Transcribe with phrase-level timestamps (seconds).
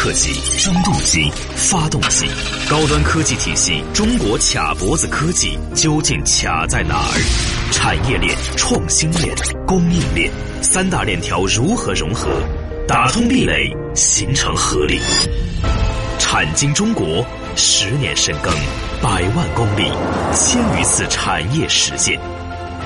[0.00, 2.24] 科技、发动机、发动机，
[2.70, 7.72] 高端科技体系中国卡脖子科技究竟卡在哪儿？
[7.72, 9.34] 产业链、创新链、
[9.66, 10.30] 供应链
[10.62, 12.30] 三大链条如何融合，
[12.86, 15.00] 打通壁垒，形成合力？
[16.20, 17.26] 产经中国
[17.56, 18.54] 十年深耕，
[19.02, 19.90] 百万公里，
[20.32, 22.16] 千余次产业实践，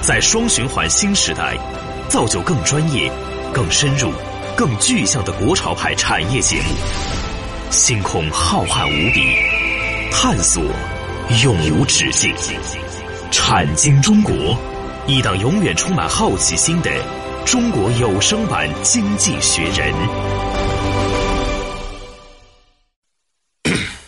[0.00, 1.58] 在双循环新时代，
[2.08, 3.12] 造就更专业、
[3.52, 4.10] 更深入。
[4.56, 6.74] 更具象的国潮派产业节目，
[7.70, 9.34] 星空浩瀚无比，
[10.12, 10.62] 探索
[11.42, 12.32] 永无止境。
[13.30, 14.34] 产经中国，
[15.06, 16.90] 一档永远充满好奇心的
[17.46, 19.92] 中国有声版《经济学人》。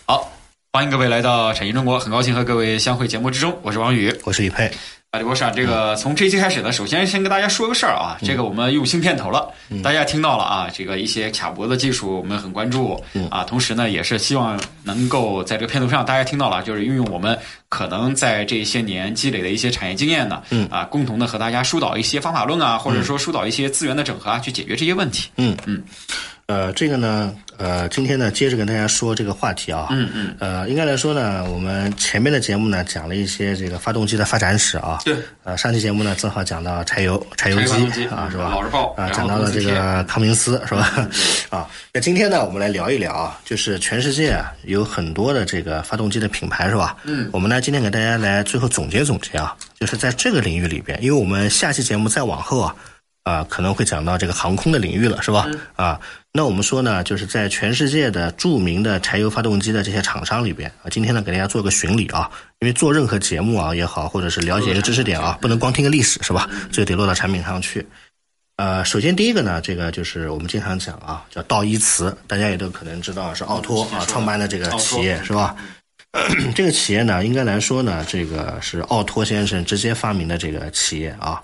[0.07, 0.31] 好，
[0.73, 4.71] 欢迎各位来到产经中国，很高兴和各位相会节目之中，我是王宇，我是李佩。
[5.15, 9.49] 啊，李博士啊，这个从这一期开始呢，首先先跟大家说个事儿啊，这个我们用新片头了，
[9.81, 13.01] 大家听到了啊，这个一些卡脖子技术我们很关注
[13.31, 25.31] 啊，同时呢，也是希望能够在这个片头上大家听到了，就是运用我们可能在这些年积累的一些产业经验呢，啊，共同的和大家疏导一些方法论啊，或者说疏导一些资源的整合啊，去解决这些问题。
[25.37, 25.57] 嗯。
[25.67, 25.81] 嗯。
[26.47, 38.55] 呃，这个呢，呃，今天呢，接着跟大家说这个话题啊，嗯嗯，呃，应该来说呢，我们前面的节目呢，讲了一些这个发动机的发展史啊，对，呃，上期节目呢，正好讲到柴油柴油机啊，是吧？
[38.95, 41.09] 啊，讲到了这个康明斯是吧？
[41.49, 46.95] 啊，那今天呢，我们来聊一聊啊，就是全世界啊，有很多的这个发动机的品牌是吧？
[47.05, 52.77] 嗯，我们呢，今天给大家来最后总结总结啊，就是在这个领域里边，因为我们下期节目再往后啊。
[53.25, 55.49] 啊，可能会讲到这个航空的领域了，是吧？
[55.77, 55.99] 啊，
[56.31, 62.31] 那我们说呢，就是在全世界的著名的柴油发动机的这些厂商里边啊，今天呢给大家做个巡礼啊，
[62.61, 66.49] 因为做任何节目啊也好，或者是了解一个知识点啊，不能光听个历史，是吧？
[66.71, 67.87] 这个得落到产品上去。
[68.57, 75.57] 呃，首先第一个呢，这个就是我们经常讲啊，叫道依茨，大家也都可能知道是奥托啊创办的这个企业，是吧？
[76.55, 81.43] 这个企业呢，应该来说呢，这个是奥托先生直接发明的这个企业啊。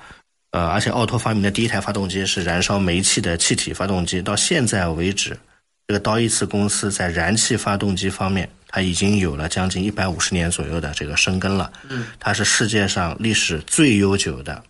[0.51, 4.21] 呃，而且奥拓发明的第一台发动机是燃烧煤气的气体发动机。
[4.21, 5.39] 到现在为止，
[5.87, 11.73] 这个道依茨公司在燃气发动机方面，它已经有了将近一百五十年左右的这个生根了。
[11.89, 14.63] 嗯，它是世界上历史最悠久的、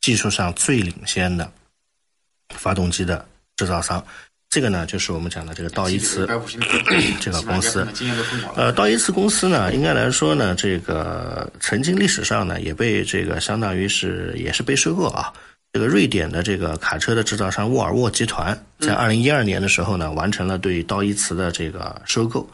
[0.00, 1.50] 技术上最领先的
[2.50, 4.04] 发动机的制造商。
[4.54, 6.28] 这个呢，就是我们讲的这个道依瓷
[7.20, 7.84] 这个公司。
[8.54, 15.32] 呃，道依瓷公司呢，应该来说呢，这个曾经历史上呢，也被这个相当于是也是被收购啊。
[15.72, 22.48] 这个瑞典的这个卡车的制造商沃尔沃集团，在二零一二年的时候呢，完成了对道依瓷的这个收购。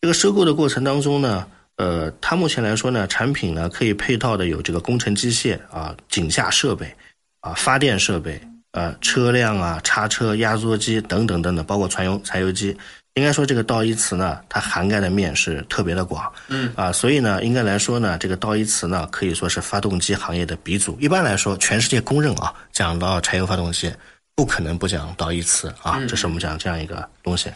[0.00, 1.44] 这个收购的过程当中呢，
[1.78, 6.94] 呃，它目前来说呢，产品呢可以配套的有这个工程机械啊、井下设备
[7.40, 8.40] 啊、发电设备。
[8.72, 12.76] 呃，车辆啊，叉车、压缩机等等等等，包括船油、柴油机，
[13.14, 16.32] 应该说这个道一词呢，它涵盖的面是特别的广。
[16.46, 20.96] 嗯啊，所以呢，应该来说呢，这个道一词呢，可以说是发动机行业的鼻祖。
[21.00, 23.92] 一般来说，全世界公认啊，讲到柴油发动机，
[24.36, 27.50] 不可能不讲道一词啊，这是我们讲这样一个东西。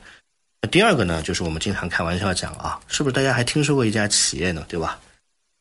[0.62, 4.64] 那第二个呢，就是我们经常开玩笑讲啊，是不是大家还听说过一家企业呢？
[4.66, 4.98] 对吧？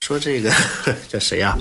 [0.04, 0.52] 说这个
[1.08, 1.56] 叫谁呀？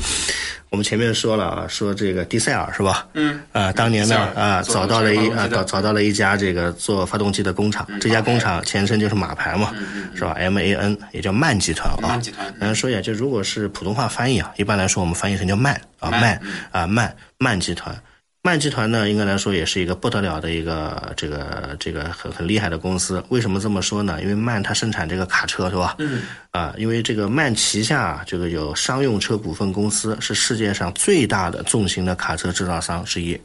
[0.70, 3.06] 我们前面说了啊，说这个迪塞尔是吧？
[3.12, 9.72] 嗯啊，当年呢啊，找到了一啊找找到了一家这个做发动机的工厂，这家工厂前身就是马牌嘛，
[10.16, 11.98] 是吧？M A N 也叫曼集团啊。
[12.02, 12.52] 曼集团。
[12.58, 16.40] 嗯，说一下，就如果是普通话翻译啊，一般来说我们翻译成叫曼啊曼
[16.72, 17.96] 啊曼曼集团。
[18.44, 23.22] 曼集团呢，应该来说也是一个不得了的一个这个这个很很厉害的公司。
[23.28, 24.20] 为什么这么说呢？
[24.20, 25.94] 因为曼它生产这个卡车是吧？
[25.98, 26.22] 嗯。
[26.50, 33.40] 啊，因为这个曼旗下这个有商用车股份公司，是世界上最大的重型的卡车制造商之一。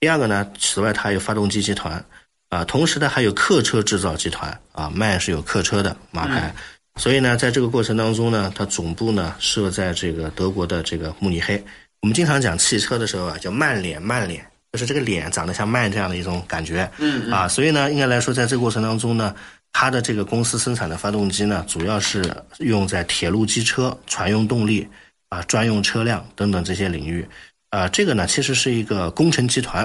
[0.00, 2.02] 第二个呢，此外它还有发动机集团，
[2.48, 6.54] 啊，同时呢还有客车制造集团，啊，曼是有客车的马牌。
[6.96, 11.62] 所以呢，在这个过程当中呢，它总部呢设在这个德国的这个慕尼黑。
[12.00, 19.34] 我们经常讲汽车的时候啊，叫慢脸，慢脸就是这个脸长得像慢这样的一种感觉，嗯啊，所以呢，应该来说，在这个过程当中呢，
[19.72, 22.22] 它的这个公司生产的发动机呢，主要是
[22.58, 24.86] 用在铁路机车、船用动力
[25.30, 27.26] 啊、专用车辆等等这些领域，
[27.70, 29.82] 啊，这个呢，其实是一个工程集团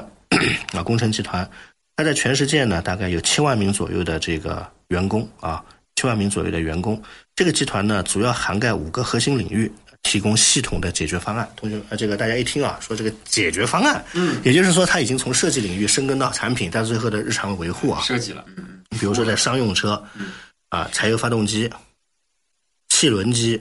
[0.73, 1.49] 啊，工程集团，
[1.95, 5.63] 它在全世界呢，大概有七万名左右的这个员工啊，
[5.95, 7.01] 七万名左右的员工，
[7.35, 9.71] 这个集团呢，主要涵盖五个核心领域。
[10.03, 20.01] 提供系统的解决方案，同学呃，这个大家一听啊，说这个解决方案，嗯，也就是说，他已经从设计领域深耕到产品，到最后的日常维护啊，设计了，嗯，比如说在商用车，
[20.69, 21.69] 啊，柴油发动机、
[22.89, 23.59] 汽轮机、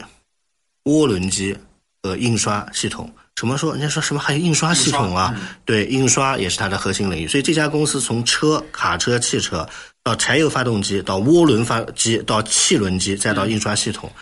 [0.85, 1.57] 涡轮机
[2.03, 3.11] 和印刷系统。
[3.37, 3.73] 什么说？
[3.73, 5.35] 人家说什么还有印刷系统啊？
[5.65, 7.27] 对，印刷也是它的核心领域。
[7.27, 9.67] 所以这家公司从车、卡车、汽车
[10.05, 14.13] 到柴油发动机，到涡轮发机，到汽轮机，再到印刷系统，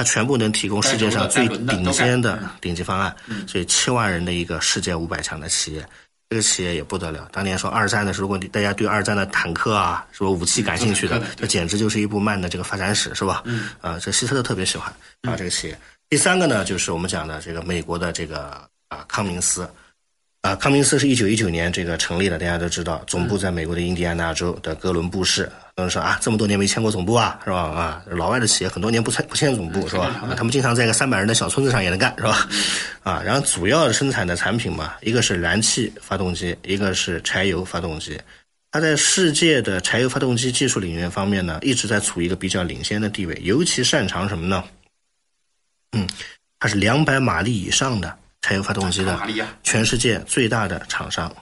[0.00, 3.14] 它全部能提供世界上最顶尖的顶级方案。
[3.46, 5.86] 所以七万人的一个世界五百强的企业。
[6.30, 7.28] 这个企业也不得了。
[7.30, 13.42] 当年说二战的时候，如果大家对二战的坦克啊，什么武器感兴趣的，这简直就是一部慢的这个发展史，是吧？
[13.44, 13.68] 嗯。
[13.82, 14.90] 啊，这希特勒特别喜欢
[15.22, 15.78] 啊这个企业。
[16.08, 19.68] 第三个呢，就是我们讲的这个美国的这个啊康明斯。
[20.42, 25.42] 啊，康明斯是一九一九年这个成立的，大家都知道，总部在美国的印第安纳州的哥伦布市。
[25.76, 27.58] 有人说啊，这么多年没迁过总部啊，是吧？
[27.58, 30.34] 啊，老外的企业很多年不迁不迁总部，是吧？
[30.38, 32.48] 他们经常在一个三百人的小村子上也能干，是吧？
[33.02, 38.18] 啊，然后主要生产的产品嘛，一个是燃气发动机，一个是柴油发动机。
[38.70, 44.64] 它在世界的柴油发动机技术领域方面呢，一直在处于一个比较领先的地位，尤其擅长什么呢？
[45.92, 46.08] 嗯，
[46.58, 48.16] 它是两百马力以上的。
[48.42, 49.18] 柴油发动机的
[49.62, 51.32] 全世界最大的厂商，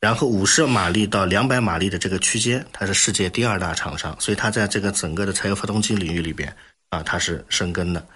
[0.00, 6.54] 然后五十马力到两百马力的这个区间，它是世界第二大厂商，所以它在这个整个的柴油发动机领域里边
[6.90, 8.06] 啊，它是生根的。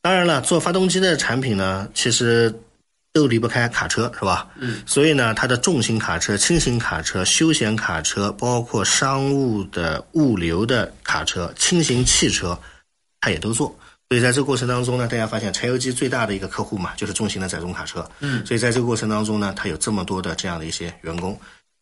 [0.00, 2.52] 当然了，做发动机的产品呢，其实
[3.12, 4.48] 都离不开卡车，是吧？
[4.58, 4.82] 嗯。
[4.84, 12.58] 所以呢，它的重型卡车、轻型卡车、休闲卡车，包括商务的物流的卡车、轻型汽车，
[13.20, 13.78] 它也都做。
[14.12, 18.06] 所以在这个过程当中呢，大家发现柴油机最大的一个客户嘛，就是重型的载重卡车。
[18.20, 21.34] 嗯，所以在这个过程当中呢，它有这么多的这样的一些员工。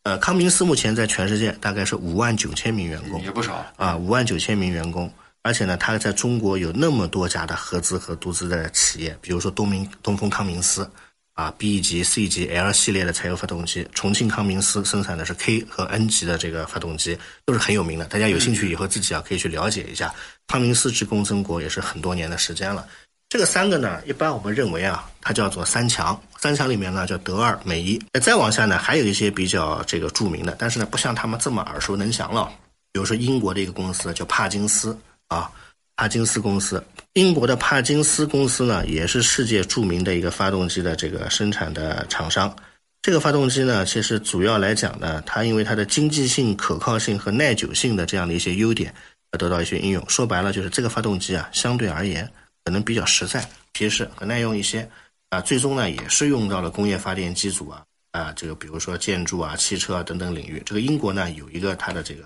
[0.03, 5.11] 呃，康明斯目前在全世界大概是五万九千名员工，也不少啊，五万九千名员工。
[5.41, 10.89] 而且呢，它在中国有那么多家的合资和独资的企业，比如说东明东风康明斯。
[11.33, 18.05] 啊，B 级、C 级、L 系列的柴油发动机，重庆康明斯生产的是 K 和 N 级的这个发动机，都是很有名的。
[18.05, 20.13] 大家有兴趣以后自己啊可以去了解一下。
[20.47, 22.85] 康明斯职工曾国也是很多年的时间了。
[23.29, 26.21] 这个三个呢，一般我们认为啊，它叫做三强。
[26.37, 28.01] 三强里面呢叫德二美一。
[28.21, 32.51] 再往下呢，还有一些比较这个著名的，但是呢不像他们这么耳熟能详了。
[32.91, 34.97] 比如说英国的一个公司叫帕金斯
[35.27, 35.49] 啊。
[35.97, 42.55] 帕金斯公司，英国的帕金斯公司呢，也是世界著名的一个发动机的这个生产的厂商。
[43.01, 48.93] 这个发动机呢，其实主要来讲呢，它因为它的经济性、可靠性和耐久性的这样的一些优点，
[49.31, 50.01] 得到一些应用。
[50.09, 52.31] 说白了，就是这个发动机啊，相对而言
[52.63, 54.89] 可能比较实在、结实和耐用一些。
[55.31, 60.63] 啊，最终呢，也是用到了工业发电机组啊，啊，这个比如说建筑啊、汽车啊等等领域。
[60.65, 62.23] 这个英国呢，有一个它的这个。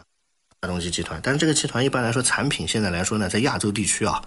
[0.61, 4.23] 发动机集团，但是这个集团一般来说，产品现在来说呢，在亚洲地区啊，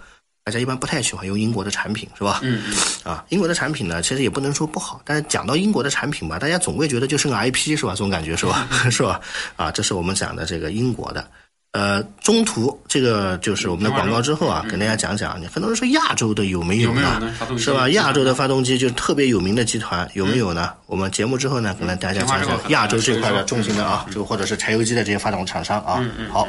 [0.49, 2.39] 大家一般不太喜欢用英国的产品，是吧？
[2.41, 2.75] 嗯嗯。
[3.03, 7.91] 啊，英国的产品呢，其实也不能说不好，但是讲到英国的产品吧，大家总会觉得就是个 IP，是吧？
[7.91, 8.67] 这种感觉是吧？
[8.89, 9.21] 是吧？
[9.55, 11.23] 啊，这是我们讲的这个英国的。
[11.71, 17.31] 呃，中途这个就是我们的广告之后啊，跟大家讲讲，很多人说亚洲的有没有呢？
[17.59, 17.87] 是吧？
[17.89, 20.73] 亚洲的发动机就特别有名的集团有没有呢？
[20.87, 26.03] 我们节目之后呢，可能大家讲讲亚洲这块的重型的啊，就或者是柴油机的这些发动厂商啊。
[26.31, 26.47] 好，好，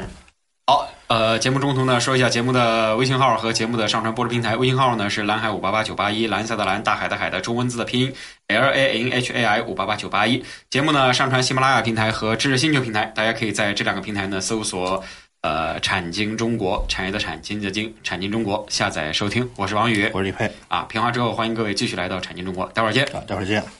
[1.11, 4.55] 呃，节目中途呢，说一下节目的微信号和节目的上传播出平台。
[4.55, 8.15] 微信号呢是蓝海五八八九八一，蓝色的蓝，大海的海的中文字的拼音
[8.47, 10.41] L A N H A I 五八八九八一。
[10.71, 15.03] 节目呢上传喜马拉雅平台和知识星球平台，大家可以在这两个平台呢搜索。
[15.43, 19.51] 呃，产经中国，产业的产，经济的经，产经中国，下载收听。
[19.57, 20.49] 我是王宇，我是李佩。
[20.69, 23.05] 啊，评话之后，欢迎各位继续来到产经中国，待会儿见。
[23.07, 23.80] 啊，待会儿见。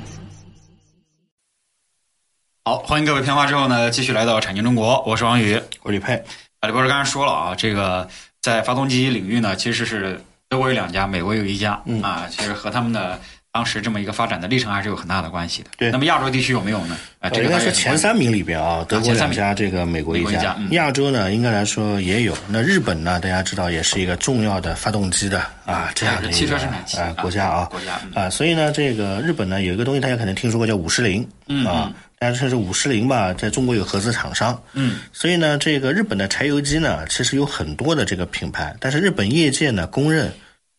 [2.63, 6.13] 好，欢迎各位片花之后呢，继续来到产经中国，我是王宇，我是李佩。
[6.59, 8.07] 啊，李博士刚才说了啊，这个
[8.39, 13.19] 在发动机领域呢，其实是德国有两家，美国有一家，啊，其实和他们的。
[13.53, 15.69] 当时这么一个发展的历程还是有很大的关系的。
[15.77, 16.97] 对，那么亚洲地区有没有呢？
[17.19, 20.57] 啊，应该是前三名里边啊，德国两家，这个美国一家。
[20.71, 22.33] 亚洲呢，应该来说也有。
[22.47, 31.27] 那日本呢，大家知道也是一个重要的发动机的啊这样的汽车生产啊国家啊国家啊，所以呢，这个日本呢有一个东西大家可能听说过叫五十铃
[31.67, 34.57] 啊，但是是五十铃吧，在中国有合资厂商。
[34.71, 40.31] 嗯，所以呢，这个日本的柴油机呢，其实有很多的这个品牌，但是日本业界呢公认。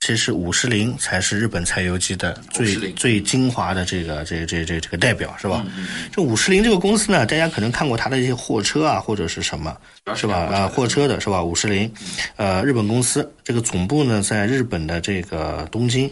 [0.03, 5.65] 其实五十铃才是日本柴油机的最最精华的这个这这这这个代表是吧？
[6.11, 9.77] 这五十铃这个公司呢，大家可能看过它的一些货车啊或者是什么，
[10.17, 10.39] 是吧？
[10.39, 11.41] 啊，货车的是吧？
[11.41, 11.89] 五十铃，
[12.35, 16.11] 呃，日本公司这个总部呢在日本的这个东京，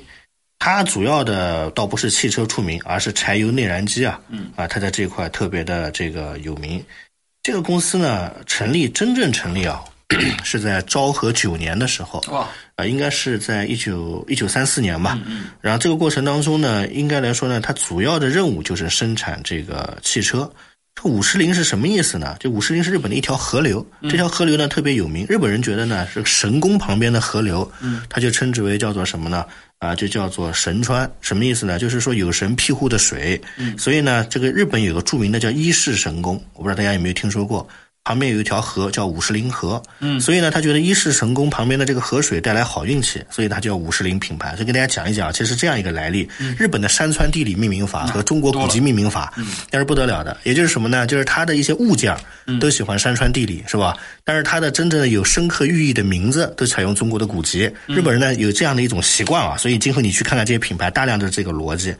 [0.61, 4.21] 它主要的倒不是汽车出名，而是柴油内燃机啊，
[4.55, 6.81] 啊，它在这块特别的这个有名。
[7.43, 9.83] 这个公司呢，成立真正成立啊，
[10.45, 12.47] 是在昭和九年的时候，哇，
[12.81, 15.19] 啊，应该是在一九一九三四年吧。
[15.27, 20.51] 嗯然后这个过程当中呢，应该来说呢，它主要的任务就是生产这个汽车。
[20.95, 22.37] 这五十铃是什么意思呢？
[22.41, 29.47] 这五十铃是日本的一条河流，这条河流呢特别有名，日本人觉得呢是神宫旁边的河流，嗯，他就称之为叫做什么呢？
[29.79, 31.79] 啊，就叫做神川，什么意思呢？
[31.79, 37.67] 就是说有神庇护的水，嗯，所以呢，这个日本有个著名的叫伊势神宫，我不知道大家有没有听说过。
[38.11, 44.57] 旁边有一条河叫五十铃河，嗯，所以呢，他觉得伊势神宫旁边的这个河水带来好运气，所以他叫五十铃品牌。
[44.57, 46.29] 所以跟大家讲一讲，其实这样一个来历。
[46.59, 49.33] 日本的山川地理命名法和中国古籍命名法，
[49.71, 50.37] 那是不得了的。
[50.43, 51.07] 也就是什么呢？
[51.07, 52.17] 就是它的一些物件
[52.59, 53.97] 都喜欢山川地理，是吧？
[54.25, 57.71] 但是它的真正的有深刻寓意的名字都采用中国的古籍。
[57.87, 61.95] 日本人呢有这样的一种习惯啊，所以今后你去看看这些品牌，大量的这个逻辑。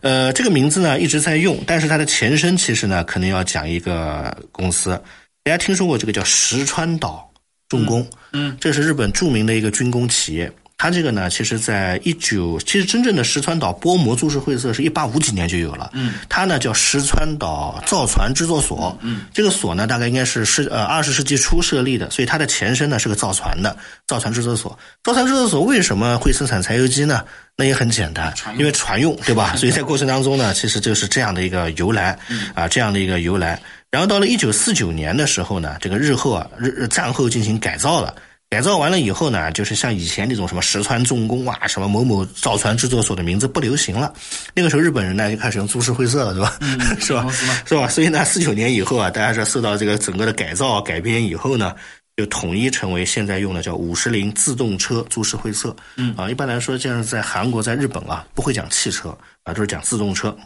[0.00, 5.00] 呃，这个名字呢一直在用，但是它的前身其实呢可能要讲一个公司。
[5.44, 7.30] 大家听说过这个叫石川岛
[7.68, 8.08] 重工？
[8.32, 10.50] 嗯，这是日本著名的一个军工企业。
[10.84, 15.90] 它这个呢，其实在一九，其实真正的石川岛波膜株式会社是一八五几年就有了。
[15.94, 18.94] 嗯，它呢叫石川岛造船制作所。
[19.00, 23.74] 嗯，这个所呢大概应该是是呃二十世纪初设立的，所以它的前身呢是个造船的
[24.06, 24.78] 造船制作所。
[25.02, 27.24] 造船制作所为什么会生产柴油机呢？
[27.56, 29.54] 那也很简单，因为船用，对吧？
[29.56, 32.18] 所以在过程当中呢，其实就是这样的一个由来
[32.52, 33.58] 啊，这样的一个由来。
[33.90, 38.14] 然后到了一九四九年的时候呢，这个日后啊，日战后进行改造了。
[38.54, 44.14] 改造完了以后呢，就是像以前那种什么石川重工啊，什么某某造船制作所的名字不流行了。
[44.54, 46.56] 那个时候日本人呢就开始用株式会社了，是吧？
[47.00, 47.28] 是吧？
[47.66, 47.88] 是吧？
[47.88, 51.74] 所以呢，四九年以后啊，大家是受到这个整个的改造改编以后呢，
[52.16, 55.74] 就统一成为现在用的叫五十铃自动车株式会社。
[55.96, 59.08] 嗯啊，一般来说，像是在韩国、在日本啊，不会讲汽车
[59.42, 60.36] 啊，都是讲自动车。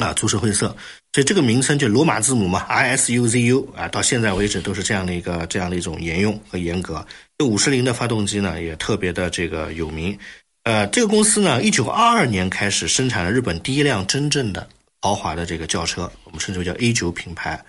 [0.00, 0.74] 啊，株式会社，
[1.12, 7.04] 所以这个名称就罗马字母嘛，I S U Z U 啊，到现在为止都是这样的一个这样的一种沿用和严格。
[7.36, 10.16] 这五十铃的发动机呢，也特别的这个有名。
[10.62, 14.68] 呃，这个公司呢，一九二二年开始生产了日本第一辆真正的
[15.00, 17.60] 豪华的这个轿车，我们称之为叫 A 九品牌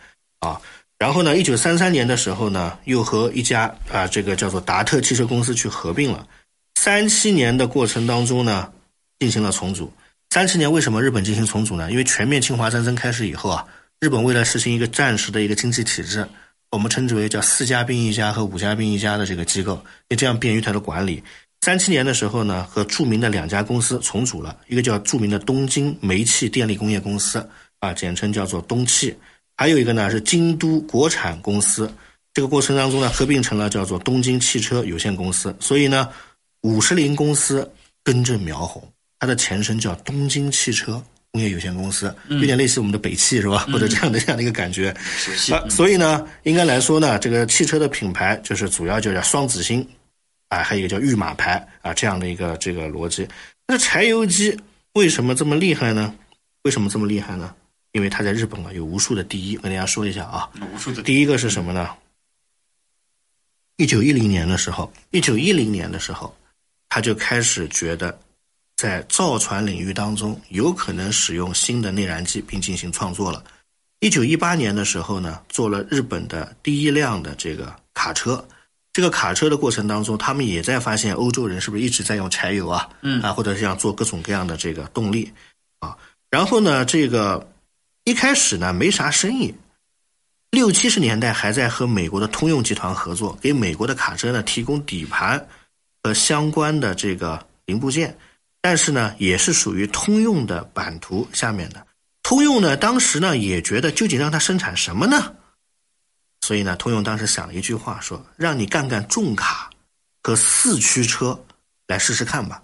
[0.41, 0.61] 啊。
[0.99, 6.27] 然后呢，一九三三年的时候呢，又和一家啊这个叫做达特汽车公司去合并了。
[6.75, 8.71] 三七年的过程当中呢，
[9.17, 9.91] 进行了重组。
[10.33, 11.91] 三七年为什么日本进行重组呢？
[11.91, 13.67] 因为全面侵华战争开始以后啊，
[13.99, 16.25] 日本为了实行一个战时的一个经济体制，
[16.69, 21.21] 我们称之为叫四家兵一家和五家兵一家的这个机构，也这样便于它的管理。
[21.59, 27.45] 三七年的时候呢，和著名的两家公司重组了，一个叫著名的东京煤气电力工业公司
[27.79, 29.13] 啊，简称叫做东气，
[29.57, 31.93] 还有一个呢是京都国产公司。
[32.33, 35.53] 这个过程当中呢，合并成了叫做东京汽车有限公司。
[35.59, 36.07] 所以呢，
[36.61, 37.69] 五十铃公司
[38.01, 38.81] 根正苗红。
[39.21, 40.99] 它的前身叫东京汽车
[41.29, 43.59] 工业有限公司，有点类似我们的北汽是吧？
[43.71, 44.89] 或者这样的这样的一个感觉。
[45.51, 49.87] 啊，所以呢，应该来说呢，这个汽车的品牌就是主要就叫双子星，
[50.47, 53.27] 啊，还有一个叫御马牌啊，这样的一个这个逻辑。
[53.67, 54.59] 那柴油机
[54.93, 56.15] 为什么这么厉害呢？
[56.63, 57.53] 为什么这么厉害呢？
[57.91, 60.49] 因为它在日本啊有无数的第一，跟大家说一下啊。
[60.73, 61.91] 无数的第一个是什么呢？
[63.77, 66.35] 一九一零年的时候，一九一零年的时候，
[66.89, 68.19] 他就开始觉得。
[68.81, 73.43] 在造船领域当中，有可能使用新的内燃机并进行创作了。
[73.99, 78.43] 一九一八年的时候呢，做了日本的第一辆的这个卡车。
[78.91, 82.89] 这个卡车的过程当中，他们也在发现欧洲人是不是一直在用柴油啊？
[83.01, 85.31] 嗯啊，或者是要做各种各样的这个动力
[85.77, 85.95] 啊。
[86.31, 87.53] 然后呢，这个
[88.05, 89.53] 一开始呢没啥生意，
[90.49, 95.47] 六七十年代还在和美国的通用集团合作，给美国的卡车呢提供底盘
[96.01, 98.17] 和相关的这个零部件。
[98.61, 101.85] 但是呢，也是属于通用的版图下面的。
[102.21, 105.33] 通用呢，当时呢也觉得究竟让它生产什么呢？
[106.41, 109.69] 所以呢，通用当时想了一句话，说让你干干重卡
[110.23, 111.39] 和四驱车
[111.87, 112.61] 来试试看吧。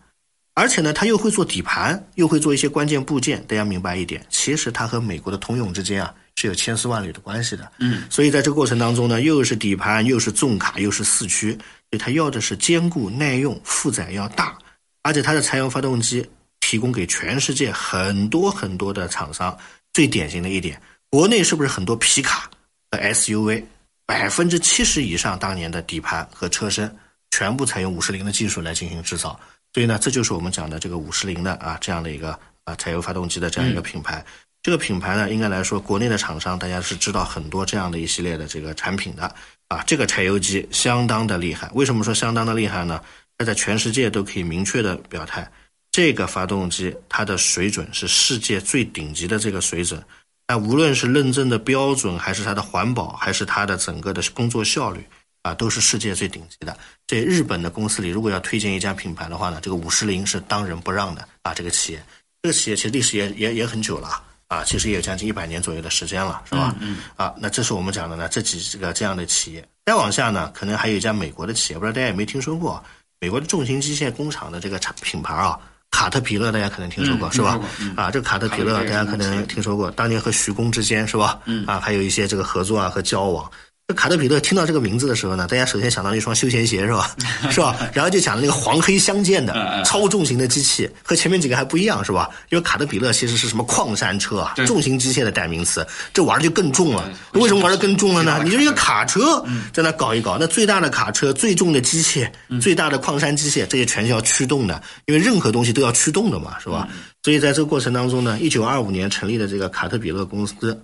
[0.54, 3.44] 而且呢，他又会做底盘，又会做一些关键部件。
[3.46, 7.72] 大家明白一点，其实他和美国的通用之间啊是有千丝万缕的关系的。
[7.80, 11.60] 嗯，所以在这个过程当中呢，又是底盘，又是重卡，又是四驱，所
[11.92, 14.58] 以它要的是坚固耐用，负载要大。
[15.08, 19.58] 而且它的柴油发动机提供给全世界很多很多的厂商。
[19.94, 22.52] 最典型的一点，国内是不是很多皮卡
[22.92, 23.64] 和 SUV，
[24.06, 26.94] 百分之七十以上当年的底盘和车身
[27.32, 29.40] 全部采用五十铃的技术来进行制造。
[29.74, 34.24] 所以呢，这就是我们讲的这个五十铃的啊这样的一个啊柴油发动机的这样一个品牌。
[34.62, 39.34] 这个品牌呢，应该来说，国内的厂商大家是知道很多这样的一系列的这个产品的
[39.70, 39.82] 啊。
[39.88, 41.72] 这个柴油机相当的厉害。
[41.74, 43.02] 为什么说相当的厉害呢？
[43.38, 45.50] 它在全世界都可以明确的表态，
[45.92, 50.04] 这个发动机它的水准是世界最顶级的这个水准，
[50.48, 55.06] 那无论是认证的标准，还是它的环保，还是它的整个的工作效率，
[55.44, 56.78] 啊，都是世界最顶级的。
[57.06, 61.54] 这日本的公司里，如果要推荐一家品牌的话呢，这个五十铃是当仁不让的啊。
[61.54, 62.04] 这个企业，
[62.42, 66.76] 这个企业其实历史也也也很久了啊，其实也有将近一百年左右的时间了，是吧？
[66.80, 66.98] 嗯。
[67.16, 69.68] 啊，那这是我们讲的呢，这几个这样的企业。
[69.86, 72.84] 再往下呢，可能还有一家美国的企业，不知道大家有没有听说过？
[73.20, 75.60] 美国的重型机械工厂的这个产品牌啊。
[75.90, 77.60] 卡特皮勒，大家可能听说过是吧？
[77.96, 81.40] 啊，这个卡特皮勒，大家可能听说过，当年和徐工之间是吧？
[81.66, 83.50] 啊，还有一些这个合作啊和交往。
[83.90, 87.16] 这卡特彼勒听到这个名字的时候呢，大家首先想到了一双休闲鞋是吧？
[87.50, 87.90] 是吧？
[87.94, 92.30] 然后就讲了那个黄黑相间的超重型的机器，和前面几个还不一样是吧？
[92.50, 97.10] 因为卡特彼勒其实是什么矿山车啊，重型机械的代名词，这玩的就更重了。
[97.32, 98.42] 为什么玩的更重了呢？
[98.44, 99.42] 你就一个卡车
[99.72, 102.30] 在那搞一搞，那最大的卡车、最重的机械、
[102.60, 106.90] 最大的矿山机械，这些全是要驱动的，因为任何东西都要驱动的嘛，是吧？
[107.24, 110.78] 所以在这个过程当中呢，一九二五年成立的这个卡特彼勒公司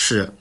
[0.00, 0.32] 是。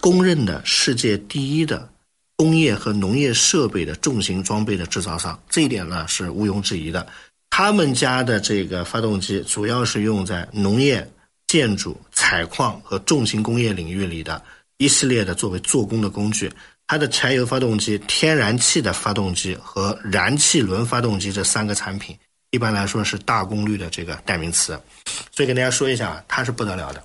[0.00, 1.90] 公认的世界第一的
[2.36, 7.06] 工业和农业设备的重型装备的制造商，这一点呢是毋庸置疑的。
[7.50, 11.06] 他们家的这个发动机主要是用在农业、
[11.48, 14.42] 建筑、采矿和重型工业领域里的
[14.78, 16.50] 一系列的作为做工的工具。
[16.86, 22.16] 它的柴油发动机、天然气的发动机和燃气轮发动机这三个产品，
[22.52, 24.80] 一般来说是大功率的这个代名词。
[25.30, 27.02] 所以跟大家说一下，它是不得了的。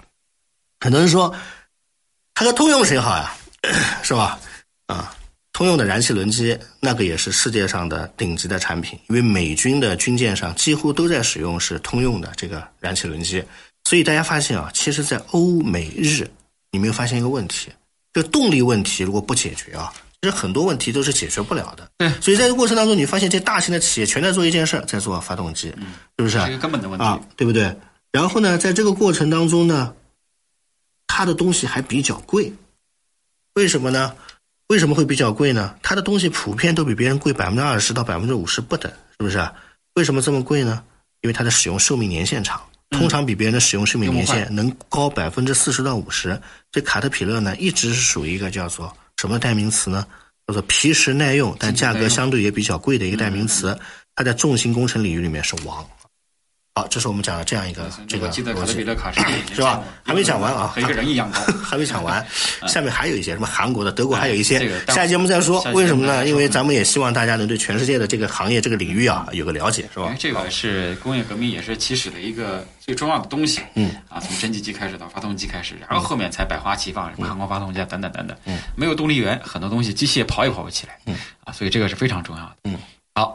[0.80, 1.36] 很多人说。
[2.36, 3.34] 它和通用谁好呀？
[4.04, 4.38] 是吧？
[4.88, 5.16] 啊，
[5.54, 13.44] 通用的燃气轮机那个也是世界上的顶级的产品，因为美军的军舰上几乎都在使用是通用的这个燃气轮机。
[13.86, 16.30] 所以大家发现啊，其实，在欧美日，
[16.72, 17.70] 你没有发现一个问题？
[18.14, 21.90] 这动力问题如果不解决啊，其实很多问题都是解决不了的。
[21.98, 22.10] 对。
[22.20, 25.70] 所以在这个过程当中，你发现这大型的企业全在做一件事，在做发动机，
[26.18, 26.40] 是不是？
[26.42, 27.74] 是一个根本的问题啊，对不对？
[28.12, 29.94] 然后呢，在这个过程当中呢？
[31.08, 32.52] 它的东西还比较贵，
[33.54, 34.14] 为什么呢？
[34.68, 35.76] 为什么会比较贵呢？
[35.84, 39.48] 它的东西普遍都比别人贵百分之二十到百分之五十不等，是不是？
[39.94, 40.84] 为什么这么贵呢？
[41.22, 46.40] 因为它的使用寿命年限长，通常比别人的使用寿命年限能高百分之四十到五十。
[46.72, 50.06] 这卡特彼勒呢，一直是属于一个叫做什么代名词呢？
[50.48, 53.78] 叫做皮实耐用，但价格相对也比较贵的一个代名词。
[54.16, 55.88] 它在重型工程领域里面是王。
[56.78, 59.10] 好，这是我们讲的这样一个这个记得卡特彼勒卡
[59.56, 59.82] 是吧？
[60.04, 62.22] 还没讲完啊， 和一个人一样高， 还没讲完。
[62.68, 65.62] 下面还有一些什么韩国的、德国还有一些，下期节目再说。
[65.72, 66.28] 为什么呢？
[66.28, 70.14] 因为咱们也希望大家能对全世界的这个行业、这个领域啊有个了解，是吧？
[70.20, 73.62] 这个是工业革命也是起始的一个最重要的东西。
[73.76, 78.36] 嗯啊，从蒸汽机开始到发动机开始，然后后面才百花齐放，什么航空发动机啊等等等等。
[78.44, 81.00] 嗯，没有动力源，很多东西机器也跑也跑不起来。
[81.06, 82.56] 嗯啊，所以这个是非常重要的。
[82.66, 82.78] 嗯，
[83.16, 83.34] 好。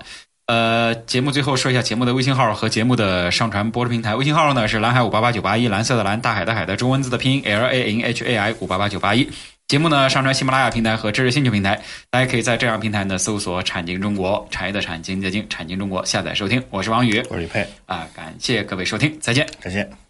[0.51, 4.17] 呃，节目最后说一下节目的微信号和节目的上传播出平台。
[4.17, 9.31] 微信号呢是蓝海五八八九八一，蓝色的蓝，大海的海的中文字的拼音 L A N H A I 五八八九八一。
[9.69, 16.61] 节目呢上传喜马拉雅平台和知识星球平台，大家可以在这样平台呢搜索“产经中国”，产业的产经的经，产经中国下载收听。
[16.71, 20.10] 我是王宇，我是李佩啊，感谢各位收听，再见，再见。